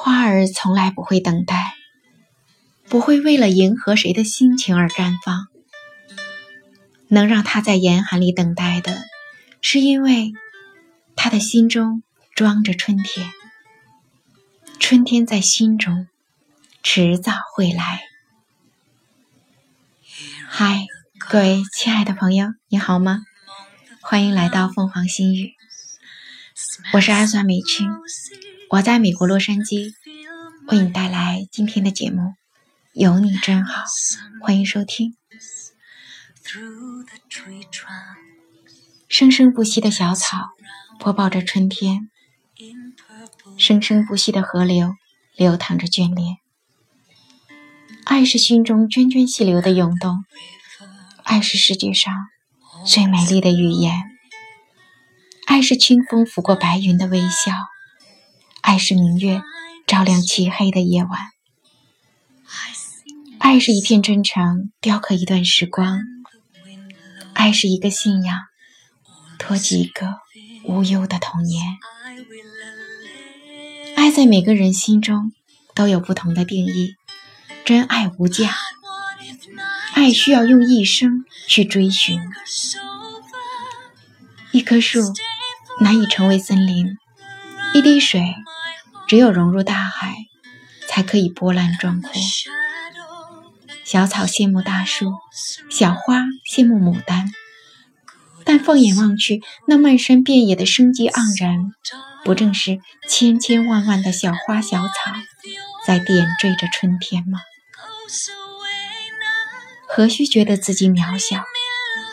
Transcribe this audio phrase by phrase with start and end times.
[0.00, 1.74] 花儿从来不会等待，
[2.88, 5.48] 不会为了迎合谁的心情而绽放。
[7.08, 9.02] 能让它在严寒里等待的，
[9.60, 10.32] 是因为
[11.16, 12.04] 它的心中
[12.36, 13.32] 装着春天。
[14.78, 16.06] 春天在心中，
[16.84, 18.02] 迟早会来。
[20.46, 20.86] 嗨，
[21.18, 23.24] 各位亲爱的朋友，你好吗？
[24.00, 25.54] 欢迎来到凤凰新语，
[26.92, 27.90] 我是阿酸美青，
[28.70, 29.94] 我在美国洛杉矶
[30.66, 32.34] 为你带来今天的节目。
[32.92, 33.84] 有你真好，
[34.42, 35.16] 欢迎收听。
[39.08, 40.50] 生生不息的小草
[40.98, 42.10] 播报着春天。
[43.56, 44.92] 生生不息的河流
[45.34, 46.36] 流淌着眷恋，
[48.04, 50.24] 爱是心中涓涓细流的涌动，
[51.24, 52.12] 爱是世界上
[52.84, 53.94] 最美丽的语言，
[55.46, 57.52] 爱是清风拂过白云的微笑，
[58.60, 59.42] 爱是明月
[59.86, 61.10] 照亮漆黑的夜晚，
[63.38, 66.00] 爱是一片真诚雕刻一段时光，
[67.32, 68.36] 爱是一个信仰
[69.38, 70.16] 托起一个
[70.64, 71.64] 无忧的童年。
[73.96, 75.32] 爱在每个人心中
[75.74, 76.94] 都有不同的定义，
[77.64, 78.54] 真爱无价，
[79.94, 82.20] 爱需要用一生去追寻。
[84.52, 85.00] 一棵树
[85.80, 86.96] 难以成为森林，
[87.78, 88.34] 一滴水
[89.06, 90.16] 只有融入大海，
[90.88, 92.10] 才可以波澜壮阔。
[93.84, 95.12] 小草羡慕大树，
[95.70, 97.30] 小花羡慕牡丹，
[98.44, 101.70] 但放眼望去，那漫山遍野的生机盎然。
[102.24, 104.92] 不正是千千万万的小花小草
[105.86, 107.38] 在点缀着春天吗？
[109.86, 111.44] 何须觉得自己渺小？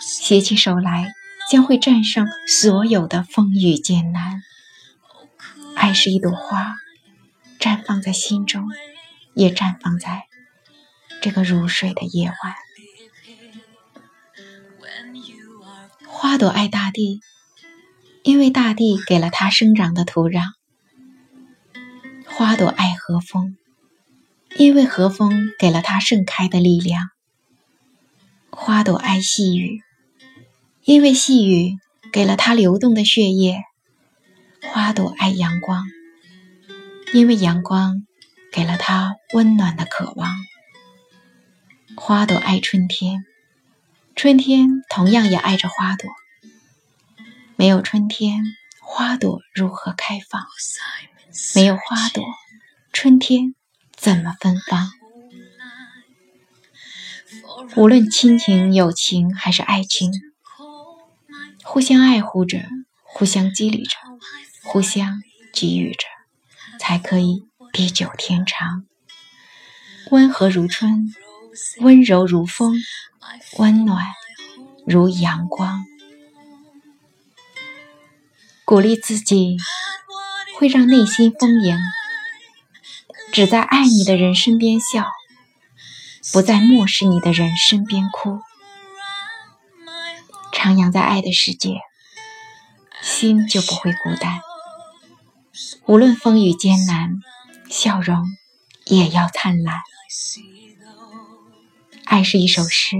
[0.00, 1.12] 携起手来，
[1.48, 4.42] 将会战胜所有的风雨艰难。
[5.82, 6.76] 爱是一朵花，
[7.58, 8.68] 绽放在心中，
[9.34, 10.28] 也绽放在
[11.20, 12.54] 这个如水的夜晚。
[16.06, 17.20] 花朵爱大地。
[18.22, 20.52] 因为大地给了它生长的土壤，
[22.28, 23.56] 花朵爱和风；
[24.56, 27.08] 因为和风给了它盛开的力量，
[28.50, 29.80] 花朵爱细雨；
[30.84, 31.76] 因为细雨
[32.12, 33.64] 给了它流动的血液，
[34.72, 35.84] 花朵爱阳光；
[37.12, 38.06] 因为阳光
[38.50, 40.34] 给了它温暖的渴望，
[41.94, 43.22] 花朵爱春天，
[44.16, 46.08] 春天同样也爱着花朵。
[47.54, 48.42] 没有春天，
[48.80, 50.42] 花朵如何开放？
[51.54, 52.24] 没有花朵，
[52.94, 53.54] 春天
[53.94, 54.90] 怎么芬芳？
[57.76, 60.10] 无论亲情、友情还是爱情，
[61.62, 62.62] 互相爱护着，
[63.02, 63.98] 互相激励着，
[64.64, 66.06] 互相给予着，
[66.78, 68.84] 才可以地久天长。
[70.10, 71.14] 温和如春，
[71.80, 72.74] 温柔如风，
[73.58, 74.04] 温暖
[74.86, 75.84] 如阳光。
[78.64, 79.56] 鼓励自己，
[80.56, 81.76] 会让内心丰盈。
[83.32, 85.06] 只在爱你的人身边笑，
[86.32, 88.40] 不在漠视你的人身边哭。
[90.52, 91.80] 徜徉在爱的世界，
[93.00, 94.40] 心就不会孤单。
[95.86, 97.20] 无论风雨艰难，
[97.68, 98.24] 笑容
[98.84, 99.80] 也要灿烂。
[102.04, 102.96] 爱是一首诗，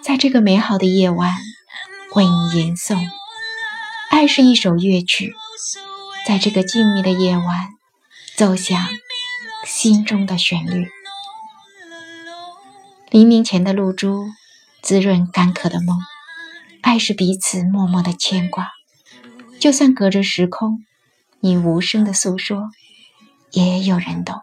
[0.00, 1.36] 在这个美好的夜晚
[2.14, 2.98] 为你吟诵。
[4.10, 5.34] 爱是一首乐曲，
[6.26, 7.68] 在这个静谧的夜晚，
[8.36, 8.88] 奏响
[9.66, 10.88] 心中的旋律。
[13.10, 14.24] 黎明前的露珠，
[14.80, 15.98] 滋润干渴的梦。
[16.80, 18.70] 爱是彼此默默的牵挂，
[19.60, 20.84] 就算隔着时空，
[21.44, 22.70] 你无声的诉说，
[23.50, 24.36] 也有人懂。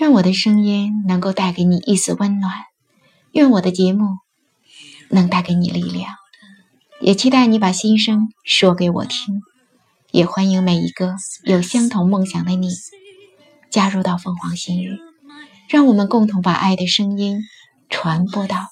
[0.00, 2.52] 愿我的声音能够带给你一丝温暖，
[3.30, 4.18] 愿我的节目
[5.08, 6.12] 能带给你力量。
[7.00, 9.42] 也期待你把心声说给我听，
[10.10, 11.14] 也欢迎每一个
[11.44, 12.68] 有相同梦想的你
[13.70, 14.98] 加入到凤凰心语，
[15.68, 17.44] 让我们共同把爱的声音
[17.88, 18.66] 传播到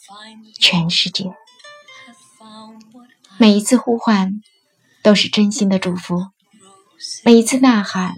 [0.59, 1.33] 全世界。
[3.39, 4.41] 每一次呼唤
[5.05, 6.29] 都是真心的祝福，
[7.25, 8.15] 每一次呐喊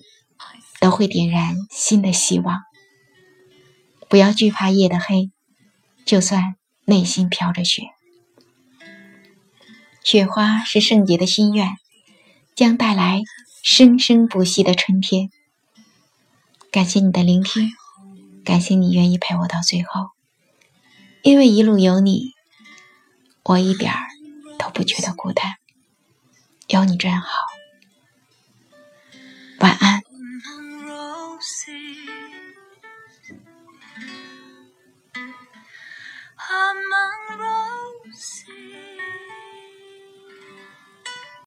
[0.79, 2.61] 都会点燃新的希望。
[4.09, 5.33] 不要惧怕夜的黑，
[6.05, 6.55] 就算
[6.85, 7.83] 内心飘着雪。
[10.05, 11.71] 雪花是圣洁的心愿，
[12.55, 13.21] 将带来
[13.65, 15.31] 生生不息的春天。
[16.71, 17.69] 感谢你的聆听，
[18.45, 20.11] 感谢你愿意陪我到最后，
[21.23, 22.31] 因为一路有你，
[23.43, 24.07] 我一点儿
[24.57, 25.57] 都不觉得孤单。
[26.69, 27.29] 有你真好。
[29.61, 30.03] 晚安。